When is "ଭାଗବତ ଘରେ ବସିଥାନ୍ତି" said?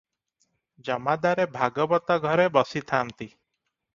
1.59-3.31